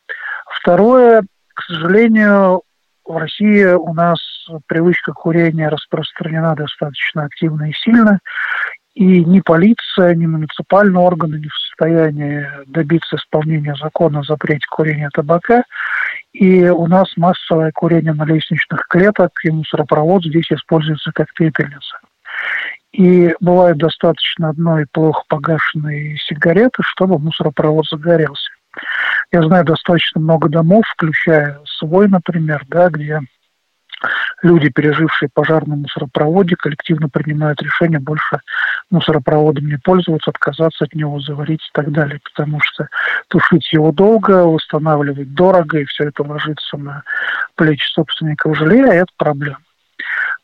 Второе, 0.67 1.21
к 1.55 1.61
сожалению, 1.63 2.63
в 3.05 3.15
России 3.15 3.63
у 3.67 3.93
нас 3.93 4.19
привычка 4.65 5.13
курения 5.13 5.69
распространена 5.69 6.55
достаточно 6.55 7.23
активно 7.23 7.69
и 7.69 7.73
сильно, 7.73 8.19
и 8.93 9.23
ни 9.23 9.39
полиция, 9.39 10.13
ни 10.13 10.25
муниципальные 10.25 11.01
органы 11.01 11.35
не 11.35 11.47
в 11.47 11.55
состоянии 11.55 12.45
добиться 12.65 13.15
исполнения 13.15 13.75
закона 13.81 14.19
о 14.19 14.23
запрете 14.23 14.65
курения 14.69 15.09
табака. 15.13 15.63
И 16.33 16.67
у 16.67 16.85
нас 16.87 17.07
массовое 17.15 17.71
курение 17.71 18.11
на 18.11 18.25
лестничных 18.25 18.87
клеток, 18.89 19.31
и 19.45 19.51
мусоропровод 19.51 20.25
здесь 20.25 20.51
используется 20.51 21.13
как 21.13 21.33
пепельница. 21.33 21.97
И 22.91 23.33
бывает 23.39 23.77
достаточно 23.77 24.49
одной 24.49 24.85
плохо 24.91 25.23
погашенной 25.29 26.17
сигареты, 26.27 26.83
чтобы 26.83 27.19
мусоропровод 27.19 27.85
загорелся. 27.89 28.49
Я 29.31 29.43
знаю 29.43 29.65
достаточно 29.65 30.21
много 30.21 30.49
домов, 30.49 30.85
включая 30.93 31.59
свой, 31.65 32.07
например, 32.07 32.63
да, 32.67 32.89
где 32.89 33.21
люди, 34.41 34.69
пережившие 34.69 35.29
пожар 35.33 35.67
на 35.67 35.75
мусоропроводе, 35.75 36.55
коллективно 36.55 37.09
принимают 37.09 37.61
решение 37.61 37.99
больше 37.99 38.39
мусоропроводом 38.89 39.67
не 39.67 39.77
пользоваться, 39.77 40.29
отказаться 40.29 40.85
от 40.85 40.93
него, 40.93 41.19
заварить 41.19 41.61
и 41.61 41.71
так 41.73 41.91
далее, 41.91 42.19
потому 42.23 42.59
что 42.61 42.87
тушить 43.27 43.71
его 43.73 43.91
долго, 43.91 44.45
восстанавливать 44.45 45.33
дорого, 45.33 45.79
и 45.79 45.85
все 45.85 46.05
это 46.05 46.23
ложится 46.23 46.77
на 46.77 47.03
плечи 47.55 47.85
собственников 47.91 48.57
жилья, 48.57 48.93
и 48.93 48.97
это 48.97 49.11
проблема. 49.17 49.59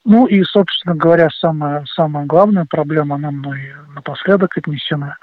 Ну 0.05 0.25
и, 0.25 0.43
собственно 0.43 0.95
говоря, 0.95 1.29
самая, 1.29 1.86
самая 1.86 2.25
главная 2.25 2.65
проблема, 2.69 3.15
она 3.15 3.31
мной 3.31 3.74
напоследок 3.95 4.57
отнесена, 4.57 5.17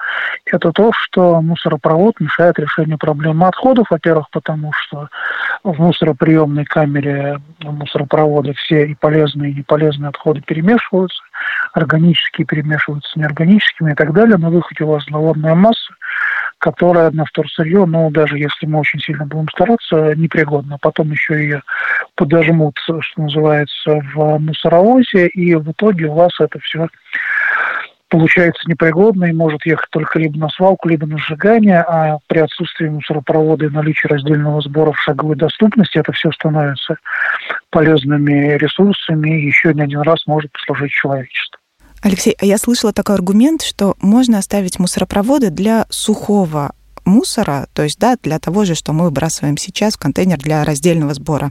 это 0.46 0.72
то, 0.72 0.90
что 0.94 1.42
мусоропровод 1.42 2.18
мешает 2.18 2.58
решению 2.58 2.96
проблемы 2.96 3.46
отходов. 3.46 3.88
Во-первых, 3.90 4.30
потому 4.30 4.72
что 4.72 5.08
в 5.64 5.78
мусороприемной 5.78 6.64
камере 6.64 7.40
мусоропровода 7.60 8.54
все 8.54 8.86
и 8.86 8.94
полезные, 8.94 9.52
и 9.52 9.56
неполезные 9.56 10.08
отходы 10.08 10.40
перемешиваются, 10.40 11.22
органические 11.74 12.46
перемешиваются 12.46 13.12
с 13.12 13.16
неорганическими 13.16 13.92
и 13.92 13.94
так 13.94 14.14
далее. 14.14 14.38
На 14.38 14.48
выходе 14.48 14.84
у 14.84 14.88
вас 14.88 15.04
зловонная 15.04 15.54
масса, 15.54 15.92
которая 16.60 17.10
на 17.10 17.24
вторсырье, 17.24 17.86
ну, 17.86 18.10
даже 18.10 18.38
если 18.38 18.66
мы 18.66 18.80
очень 18.80 19.00
сильно 19.00 19.26
будем 19.26 19.48
стараться, 19.48 20.14
непригодна. 20.14 20.78
Потом 20.80 21.10
еще 21.10 21.34
ее 21.34 21.62
подожмут, 22.14 22.78
что 22.78 23.22
называется, 23.22 24.00
в 24.14 24.38
мусоровозе, 24.38 25.26
и 25.28 25.54
в 25.54 25.72
итоге 25.72 26.06
у 26.06 26.14
вас 26.14 26.38
это 26.38 26.58
все 26.60 26.88
получается 28.08 28.68
непригодно 28.68 29.26
и 29.26 29.32
может 29.32 29.64
ехать 29.64 29.88
только 29.90 30.18
либо 30.18 30.36
на 30.36 30.48
свалку, 30.50 30.88
либо 30.88 31.06
на 31.06 31.16
сжигание, 31.16 31.80
а 31.80 32.18
при 32.26 32.40
отсутствии 32.40 32.88
мусоропровода 32.88 33.66
и 33.66 33.70
наличии 33.70 34.08
раздельного 34.08 34.60
сбора 34.60 34.92
в 34.92 35.00
шаговой 35.00 35.36
доступности 35.36 35.96
это 35.96 36.12
все 36.12 36.30
становится 36.32 36.96
полезными 37.70 38.56
ресурсами 38.58 39.40
и 39.40 39.46
еще 39.46 39.72
не 39.72 39.82
один 39.82 40.00
раз 40.00 40.26
может 40.26 40.52
послужить 40.52 40.90
человечеству. 40.90 41.59
Алексей, 42.02 42.34
а 42.40 42.46
я 42.46 42.56
слышала 42.56 42.92
такой 42.92 43.16
аргумент, 43.16 43.62
что 43.62 43.94
можно 44.00 44.38
оставить 44.38 44.78
мусоропроводы 44.78 45.50
для 45.50 45.86
сухого 45.90 46.72
мусора, 47.04 47.66
то 47.74 47.82
есть 47.82 47.98
да, 47.98 48.16
для 48.22 48.38
того 48.38 48.64
же, 48.64 48.74
что 48.74 48.92
мы 48.92 49.04
выбрасываем 49.04 49.56
сейчас 49.56 49.94
в 49.94 49.98
контейнер 49.98 50.38
для 50.38 50.64
раздельного 50.64 51.12
сбора. 51.14 51.50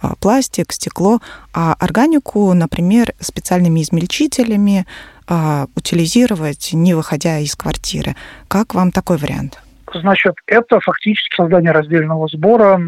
А, 0.00 0.14
пластик, 0.16 0.72
стекло, 0.72 1.20
а 1.52 1.74
органику, 1.78 2.52
например, 2.54 3.12
специальными 3.20 3.82
измельчителями 3.82 4.86
а, 5.28 5.66
утилизировать, 5.76 6.70
не 6.72 6.94
выходя 6.94 7.38
из 7.38 7.54
квартиры. 7.54 8.16
Как 8.48 8.74
вам 8.74 8.92
такой 8.92 9.18
вариант? 9.18 9.60
Значит, 9.94 10.34
это 10.46 10.80
фактически 10.80 11.36
создание 11.36 11.72
раздельного 11.72 12.26
сбора 12.28 12.80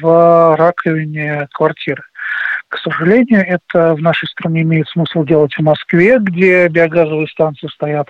в 0.00 0.56
раковине 0.56 1.46
квартиры. 1.52 2.02
К 2.72 2.78
сожалению, 2.78 3.44
это 3.46 3.94
в 3.94 4.00
нашей 4.00 4.26
стране 4.28 4.62
имеет 4.62 4.88
смысл 4.88 5.24
делать 5.24 5.52
в 5.52 5.60
Москве, 5.60 6.16
где 6.18 6.68
биогазовые 6.68 7.28
станции 7.28 7.68
стоят 7.68 8.08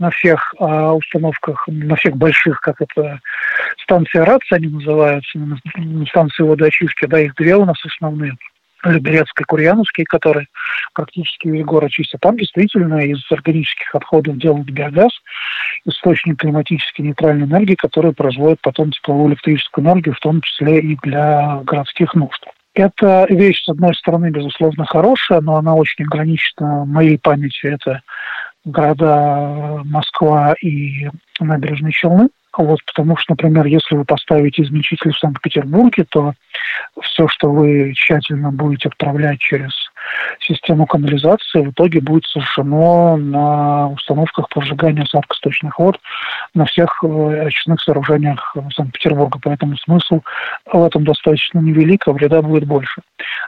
на 0.00 0.10
всех 0.10 0.52
э, 0.58 0.64
установках, 0.64 1.62
на 1.68 1.94
всех 1.94 2.16
больших, 2.16 2.60
как 2.62 2.80
это, 2.80 3.20
станции 3.80 4.18
РАЦ 4.18 4.42
они 4.50 4.66
называются, 4.66 5.38
станции 6.08 6.42
водоочистки, 6.42 7.06
да, 7.06 7.20
их 7.20 7.36
две 7.36 7.54
у 7.54 7.64
нас 7.64 7.76
основные. 7.86 8.36
Люберецкой, 8.82 9.46
Курьяновской, 9.46 10.04
которые 10.04 10.48
практически 10.94 11.46
весь 11.46 11.64
город 11.64 11.92
чистят. 11.92 12.20
Там 12.22 12.36
действительно 12.36 13.06
из 13.06 13.20
органических 13.30 13.94
отходов 13.94 14.36
делают 14.36 14.68
биогаз, 14.68 15.12
источник 15.84 16.40
климатически 16.40 17.02
нейтральной 17.02 17.46
энергии, 17.46 17.76
который 17.76 18.12
производит 18.12 18.60
потом 18.62 18.90
тепловую 18.90 19.30
электрическую 19.30 19.84
энергию, 19.84 20.16
в 20.16 20.18
том 20.18 20.40
числе 20.40 20.80
и 20.80 20.96
для 21.04 21.60
городских 21.62 22.14
нужд. 22.14 22.44
Это 22.74 23.26
вещь, 23.28 23.64
с 23.64 23.68
одной 23.68 23.94
стороны, 23.94 24.30
безусловно, 24.30 24.86
хорошая, 24.86 25.40
но 25.40 25.56
она 25.56 25.74
очень 25.74 26.04
ограничена 26.04 26.84
моей 26.86 27.18
памятью. 27.18 27.74
Это 27.74 28.02
города 28.64 29.82
Москва 29.84 30.54
и 30.62 31.08
набережные 31.38 31.92
Челны. 31.92 32.28
Вот, 32.56 32.80
потому 32.84 33.16
что, 33.16 33.32
например, 33.32 33.66
если 33.66 33.94
вы 33.94 34.04
поставите 34.04 34.62
измельчитель 34.62 35.12
в 35.12 35.18
Санкт-Петербурге, 35.18 36.04
то 36.08 36.34
все, 37.00 37.26
что 37.28 37.50
вы 37.50 37.92
тщательно 37.94 38.52
будете 38.52 38.88
отправлять 38.88 39.38
через 39.38 39.72
систему 40.40 40.86
канализации, 40.86 41.60
в 41.60 41.70
итоге 41.70 42.00
будет 42.00 42.24
совершено 42.26 43.16
на 43.16 43.88
установках 43.88 44.48
по 44.48 44.62
сжиганию 44.62 45.04
осадкосточных 45.04 45.78
вод 45.78 45.98
на 46.54 46.64
всех 46.66 47.02
э, 47.02 47.46
очистных 47.46 47.80
сооружениях 47.80 48.54
Санкт-Петербурга. 48.74 49.38
Поэтому 49.42 49.76
смысл 49.76 50.20
в 50.70 50.84
этом 50.84 51.04
достаточно 51.04 51.58
невелик, 51.58 52.06
а 52.08 52.12
вреда 52.12 52.42
будет 52.42 52.66
больше. 52.66 53.02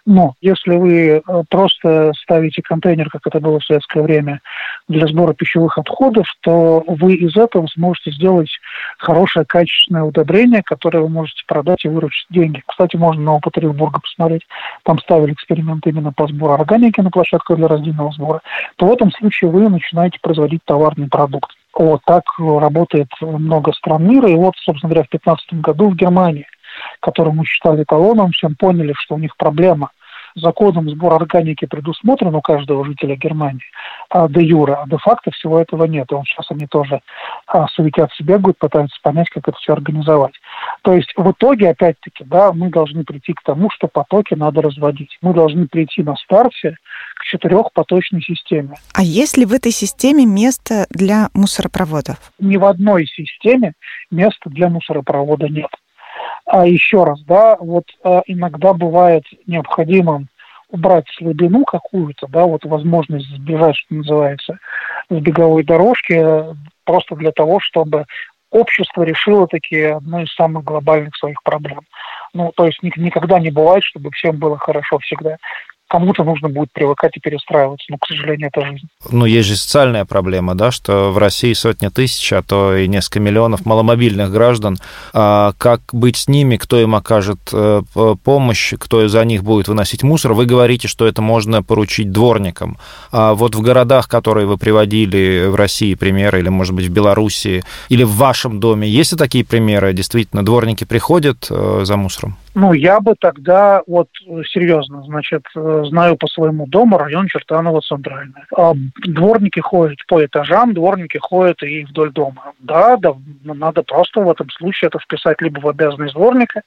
Но 0.06 0.34
если 0.40 0.76
вы 0.76 1.06
э, 1.08 1.42
просто 1.48 2.12
ставите 2.22 2.62
контейнер, 2.62 3.08
как 3.10 3.26
это 3.26 3.40
было 3.40 3.60
в 3.60 3.64
советское 3.64 4.02
время, 4.02 4.40
для 4.88 5.06
сбора 5.06 5.32
пищевых 5.32 5.78
отходов, 5.78 6.26
то 6.40 6.82
вы 6.86 7.14
из 7.14 7.36
этого 7.36 7.66
сможете 7.68 8.10
сделать 8.12 8.50
хорошее 8.98 9.44
качественное 9.44 10.02
удобрение, 10.02 10.62
которое 10.62 11.00
вы 11.00 11.08
можете 11.08 11.42
продать 11.46 11.84
и 11.84 11.88
выручить 11.88 12.26
деньги. 12.30 12.62
Кстати, 12.66 12.96
можно 12.96 13.22
на 13.22 13.34
опыт 13.34 13.56
Оренбурга 13.58 14.00
посмотреть. 14.00 14.46
Там 14.82 14.98
ставили 14.98 15.32
эксперимент 15.32 15.86
именно 15.86 16.12
по 16.12 16.26
сбору 16.26 16.54
органики 16.54 17.00
на 17.00 17.10
площадку 17.10 17.56
для 17.56 17.68
раздельного 17.68 18.12
сбора. 18.12 18.40
То 18.76 18.86
в 18.86 18.92
этом 18.92 19.10
случае 19.12 19.50
вы 19.50 19.68
начинаете 19.68 20.18
производить 20.20 20.64
товарный 20.64 21.08
продукт. 21.08 21.50
Вот 21.72 22.02
так 22.06 22.24
работает 22.38 23.08
много 23.20 23.72
стран 23.72 24.06
мира. 24.08 24.28
И 24.28 24.34
вот, 24.34 24.54
собственно 24.56 24.90
говоря, 24.90 25.06
в 25.06 25.10
2015 25.10 25.54
году 25.60 25.90
в 25.90 25.96
Германии, 25.96 26.46
которую 27.00 27.34
мы 27.34 27.44
считали 27.44 27.82
эталоном, 27.82 28.32
всем 28.32 28.54
поняли, 28.54 28.92
что 28.96 29.16
у 29.16 29.18
них 29.18 29.36
проблема– 29.36 29.90
законом 30.34 30.88
сбор 30.90 31.14
органики 31.14 31.64
предусмотрен 31.66 32.34
у 32.34 32.40
каждого 32.40 32.84
жителя 32.84 33.16
Германии, 33.16 33.64
а 34.10 34.28
де 34.28 34.42
юра, 34.42 34.82
а 34.82 34.88
де 34.88 34.96
факто 34.98 35.30
всего 35.30 35.58
этого 35.58 35.84
нет. 35.84 36.10
И 36.10 36.14
вот 36.14 36.24
сейчас 36.26 36.50
они 36.50 36.66
тоже 36.66 37.00
а, 37.46 37.66
суетятся, 37.68 38.22
бегают, 38.22 38.58
пытаются 38.58 38.98
понять, 39.02 39.28
как 39.30 39.48
это 39.48 39.56
все 39.58 39.72
организовать. 39.72 40.34
То 40.82 40.94
есть 40.94 41.12
в 41.16 41.30
итоге, 41.30 41.70
опять-таки, 41.70 42.24
да, 42.24 42.52
мы 42.52 42.70
должны 42.70 43.04
прийти 43.04 43.32
к 43.32 43.42
тому, 43.42 43.70
что 43.70 43.88
потоки 43.88 44.34
надо 44.34 44.62
разводить. 44.62 45.18
Мы 45.22 45.34
должны 45.34 45.66
прийти 45.66 46.02
на 46.02 46.16
старте 46.16 46.76
к 47.16 47.24
четырехпоточной 47.24 48.22
системе. 48.22 48.74
А 48.92 49.02
есть 49.02 49.36
ли 49.36 49.44
в 49.44 49.52
этой 49.52 49.72
системе 49.72 50.26
место 50.26 50.86
для 50.90 51.28
мусоропроводов? 51.34 52.16
Ни 52.38 52.56
в 52.56 52.64
одной 52.64 53.06
системе 53.06 53.74
места 54.10 54.50
для 54.50 54.68
мусоропровода 54.68 55.48
нет. 55.48 55.70
А 56.46 56.66
еще 56.66 57.04
раз, 57.04 57.20
да, 57.22 57.56
вот 57.58 57.84
а, 58.02 58.22
иногда 58.26 58.72
бывает 58.72 59.24
необходимо 59.46 60.26
убрать 60.70 61.06
слабину 61.16 61.64
какую-то, 61.64 62.26
да, 62.28 62.44
вот 62.44 62.64
возможность 62.64 63.28
сбежать, 63.28 63.76
что 63.76 63.94
называется, 63.94 64.58
с 65.08 65.14
беговой 65.14 65.62
дорожки, 65.62 66.44
просто 66.84 67.14
для 67.16 67.32
того, 67.32 67.60
чтобы 67.60 68.06
общество 68.50 69.02
решило 69.02 69.46
такие 69.46 69.96
одну 69.96 70.20
из 70.20 70.32
самых 70.34 70.64
глобальных 70.64 71.16
своих 71.16 71.42
проблем. 71.42 71.80
Ну, 72.32 72.52
то 72.56 72.66
есть 72.66 72.82
никогда 72.82 73.38
не 73.38 73.50
бывает, 73.50 73.84
чтобы 73.84 74.10
всем 74.10 74.38
было 74.38 74.58
хорошо 74.58 74.98
всегда 74.98 75.36
кому-то 75.94 76.24
нужно 76.24 76.48
будет 76.48 76.72
привыкать 76.72 77.16
и 77.16 77.20
перестраиваться. 77.20 77.86
Но, 77.88 77.98
к 77.98 78.06
сожалению, 78.08 78.50
это 78.52 78.66
жизнь. 78.66 78.88
Ну, 79.12 79.26
есть 79.26 79.48
же 79.48 79.54
социальная 79.54 80.04
проблема, 80.04 80.56
да, 80.56 80.72
что 80.72 81.12
в 81.12 81.18
России 81.18 81.52
сотни 81.52 81.86
тысяч, 81.86 82.32
а 82.32 82.42
то 82.42 82.76
и 82.76 82.88
несколько 82.88 83.20
миллионов 83.20 83.64
маломобильных 83.64 84.32
граждан. 84.32 84.76
А 85.12 85.52
как 85.56 85.82
быть 85.92 86.16
с 86.16 86.26
ними, 86.26 86.56
кто 86.56 86.80
им 86.80 86.96
окажет 86.96 87.38
э, 87.52 87.82
помощь, 88.24 88.74
кто 88.76 89.06
за 89.06 89.24
них 89.24 89.44
будет 89.44 89.68
выносить 89.68 90.02
мусор? 90.02 90.32
Вы 90.32 90.46
говорите, 90.46 90.88
что 90.88 91.06
это 91.06 91.22
можно 91.22 91.62
поручить 91.62 92.10
дворникам. 92.10 92.76
А 93.12 93.34
вот 93.34 93.54
в 93.54 93.60
городах, 93.60 94.08
которые 94.08 94.48
вы 94.48 94.58
приводили 94.58 95.46
в 95.46 95.54
России 95.54 95.94
примеры, 95.94 96.40
или, 96.40 96.48
может 96.48 96.74
быть, 96.74 96.86
в 96.86 96.90
Белоруссии, 96.90 97.62
или 97.88 98.02
в 98.02 98.16
вашем 98.16 98.58
доме, 98.58 98.88
есть 98.88 99.12
ли 99.12 99.18
такие 99.18 99.44
примеры? 99.44 99.92
Действительно, 99.92 100.44
дворники 100.44 100.82
приходят 100.82 101.46
э, 101.50 101.82
за 101.84 101.96
мусором? 101.96 102.36
Ну, 102.54 102.72
я 102.72 103.00
бы 103.00 103.14
тогда, 103.18 103.82
вот 103.86 104.08
серьезно, 104.46 105.02
значит, 105.02 105.44
знаю 105.54 106.16
по 106.16 106.28
своему 106.28 106.66
дому 106.66 106.98
район 106.98 107.26
Чертаново 107.26 107.80
центральный. 107.80 108.42
А 108.56 108.74
дворники 109.06 109.58
ходят 109.58 109.98
по 110.06 110.24
этажам, 110.24 110.72
дворники 110.72 111.18
ходят 111.18 111.62
и 111.62 111.84
вдоль 111.84 112.12
дома. 112.12 112.52
Да, 112.60 112.96
да, 112.96 113.14
надо 113.42 113.82
просто 113.82 114.20
в 114.20 114.30
этом 114.30 114.48
случае 114.50 114.88
это 114.88 115.00
вписать 115.00 115.42
либо 115.42 115.58
в 115.58 115.68
обязанность 115.68 116.14
дворника, 116.14 116.62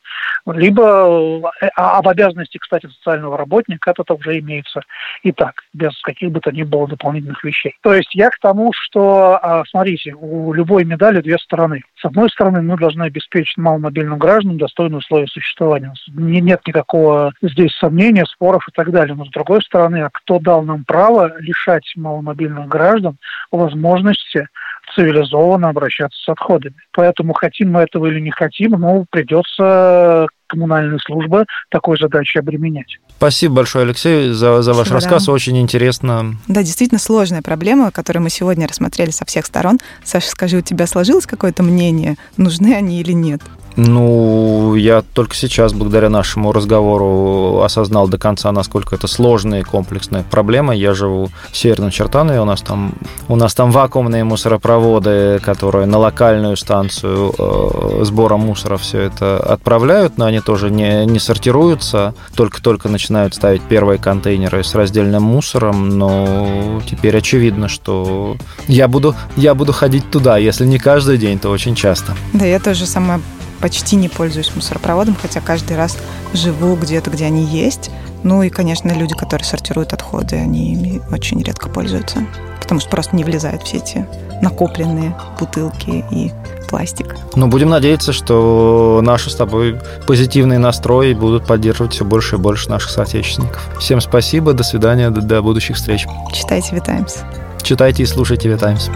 либо 0.45 1.41
э, 1.61 1.69
а 1.75 1.99
об 1.99 2.07
обязанности, 2.07 2.57
кстати, 2.57 2.87
социального 2.87 3.37
работника 3.37 3.93
это 3.97 4.13
уже 4.13 4.39
имеется 4.39 4.81
и 5.23 5.31
так, 5.31 5.63
без 5.73 5.99
каких 6.01 6.31
бы 6.31 6.41
то 6.41 6.51
ни 6.51 6.63
было 6.63 6.87
дополнительных 6.87 7.43
вещей. 7.43 7.75
То 7.81 7.93
есть 7.93 8.13
я 8.13 8.29
к 8.29 8.39
тому, 8.39 8.71
что, 8.73 9.39
а, 9.41 9.63
смотрите, 9.65 10.13
у 10.13 10.51
любой 10.53 10.83
медали 10.83 11.21
две 11.21 11.37
стороны. 11.37 11.81
С 11.95 12.05
одной 12.05 12.29
стороны, 12.29 12.61
мы 12.61 12.77
должны 12.77 13.03
обеспечить 13.03 13.57
маломобильным 13.57 14.19
гражданам 14.19 14.57
достойные 14.57 14.99
условия 14.99 15.27
существования. 15.27 15.76
Нет 16.13 16.61
никакого 16.65 17.33
здесь 17.41 17.75
сомнения, 17.77 18.25
споров 18.25 18.67
и 18.67 18.71
так 18.71 18.91
далее. 18.91 19.15
Но 19.15 19.25
с 19.25 19.29
другой 19.29 19.61
стороны, 19.61 20.03
а 20.03 20.09
кто 20.11 20.39
дал 20.39 20.63
нам 20.63 20.83
право 20.85 21.39
лишать 21.39 21.91
маломобильных 21.95 22.67
граждан 22.67 23.17
возможности 23.51 24.47
цивилизованно 24.95 25.69
обращаться 25.69 26.17
с 26.21 26.29
отходами. 26.29 26.75
Поэтому 26.93 27.33
хотим 27.33 27.73
мы 27.73 27.81
этого 27.81 28.07
или 28.07 28.19
не 28.19 28.31
хотим, 28.31 28.71
но 28.71 29.05
придется 29.09 30.27
коммунальные 30.47 30.99
службы 30.99 31.45
такой 31.69 31.97
задачей 31.99 32.39
обременять. 32.39 32.97
Спасибо 33.17 33.55
большое, 33.55 33.83
Алексей, 33.83 34.29
за, 34.29 34.61
за 34.61 34.73
ваш 34.73 34.89
рассказ. 34.89 35.25
Да. 35.25 35.33
Очень 35.33 35.59
интересно. 35.59 36.35
Да, 36.47 36.63
действительно 36.63 36.99
сложная 36.99 37.41
проблема, 37.41 37.91
которую 37.91 38.23
мы 38.23 38.29
сегодня 38.29 38.67
рассмотрели 38.67 39.09
со 39.09 39.25
всех 39.25 39.45
сторон. 39.45 39.79
Саша, 40.03 40.29
скажи, 40.29 40.57
у 40.57 40.61
тебя 40.61 40.87
сложилось 40.87 41.25
какое-то 41.25 41.63
мнение, 41.63 42.15
нужны 42.37 42.73
они 42.73 43.01
или 43.01 43.11
нет? 43.11 43.41
Ну, 43.77 44.73
я 44.73 45.03
только 45.13 45.35
сейчас, 45.35 45.71
благодаря 45.71 46.09
нашему 46.09 46.51
разговору, 46.51 47.61
осознал 47.61 48.07
до 48.07 48.17
конца, 48.17 48.51
насколько 48.51 48.95
это 48.95 49.05
сложная 49.05 49.59
и 49.59 49.63
комплексная 49.63 50.23
проблема. 50.23 50.75
Я 50.75 50.95
живу 50.95 51.29
в 51.51 51.55
Северном 51.55 51.91
Чертанове, 51.91 52.41
у 52.41 52.45
нас 52.45 52.61
там, 52.61 52.95
у 53.27 53.35
нас 53.35 53.53
там 53.53 53.71
вакуумные 53.71 54.23
мусоропроводы, 54.23 55.39
которые 55.43 55.85
на 55.85 55.99
локальную 55.99 56.57
станцию 56.57 57.33
э, 57.37 58.03
сбора 58.03 58.37
мусора 58.37 58.77
все 58.77 59.01
это 59.01 59.37
отправляют, 59.37 60.17
но 60.17 60.25
они 60.25 60.39
тоже 60.39 60.71
не, 60.71 61.05
не 61.05 61.19
сортируются, 61.19 62.15
только-только 62.35 62.89
начинают 62.89 63.35
ставить 63.35 63.61
первые 63.61 63.99
контейнеры 63.99 64.63
с 64.63 64.73
раздельным 64.73 65.21
мусором, 65.21 65.89
но 65.89 66.81
теперь 66.89 67.15
очевидно, 67.15 67.67
что 67.67 68.37
я 68.67 68.87
буду, 68.87 69.15
я 69.35 69.53
буду 69.53 69.71
ходить 69.71 70.09
туда, 70.09 70.39
если 70.39 70.65
не 70.65 70.79
каждый 70.79 71.19
день, 71.19 71.37
то 71.37 71.51
очень 71.51 71.75
часто. 71.75 72.13
Да, 72.33 72.43
я 72.43 72.59
тоже 72.59 72.87
сама 72.87 73.19
почти 73.59 73.95
не 73.95 74.09
пользуюсь 74.09 74.55
мусоропроводом, 74.55 75.15
хотя 75.21 75.41
каждый 75.41 75.77
раз 75.77 75.97
живу 76.33 76.75
где-то, 76.75 77.09
где 77.09 77.25
они 77.25 77.43
есть. 77.43 77.91
Ну 78.23 78.43
и, 78.43 78.49
конечно, 78.49 78.91
люди, 78.91 79.15
которые 79.15 79.45
сортируют 79.45 79.93
отходы, 79.93 80.37
они 80.37 80.73
ими 80.73 81.01
очень 81.11 81.41
редко 81.41 81.69
пользуются, 81.69 82.25
потому 82.61 82.81
что 82.81 82.89
просто 82.89 83.15
не 83.15 83.23
влезают 83.23 83.63
все 83.63 83.77
эти 83.77 84.07
накопленные 84.41 85.15
бутылки 85.39 86.03
и 86.11 86.31
пластик. 86.67 87.15
Ну, 87.35 87.47
будем 87.47 87.69
надеяться, 87.69 88.13
что 88.13 88.99
наши 89.03 89.29
с 89.29 89.35
тобой 89.35 89.79
позитивные 90.05 90.59
настрои 90.59 91.13
будут 91.13 91.45
поддерживать 91.45 91.93
все 91.93 92.05
больше 92.05 92.35
и 92.35 92.39
больше 92.39 92.69
наших 92.69 92.89
соотечественников. 92.91 93.69
Всем 93.79 94.01
спасибо, 94.01 94.53
до 94.53 94.63
свидания, 94.63 95.09
до, 95.09 95.21
до 95.21 95.41
будущих 95.41 95.77
встреч. 95.77 96.05
Читайте 96.33 96.75
«Витаймс». 96.75 97.17
Читайте 97.61 98.03
и 98.03 98.05
слушайте 98.05 98.49
«Витаймс». 98.49 98.89